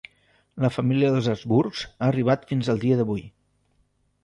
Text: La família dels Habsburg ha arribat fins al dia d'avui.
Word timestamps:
La 0.63 0.71
família 0.77 1.11
dels 1.15 1.27
Habsburg 1.33 1.83
ha 1.91 2.07
arribat 2.09 2.49
fins 2.53 2.73
al 2.75 2.83
dia 2.87 3.01
d'avui. 3.03 3.25